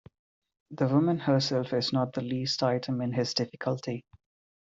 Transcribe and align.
The 0.71 0.87
woman 0.87 1.19
herself 1.19 1.73
is 1.73 1.93
not 1.93 2.13
the 2.13 2.23
least 2.23 2.63
item 2.63 3.01
in 3.01 3.13
his 3.13 3.35
difficulty. 3.35 4.03